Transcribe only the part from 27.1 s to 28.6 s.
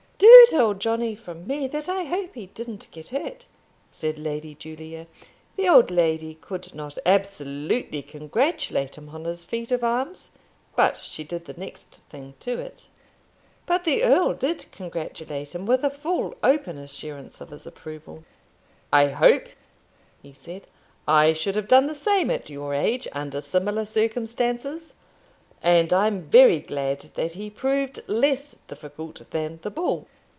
he proved less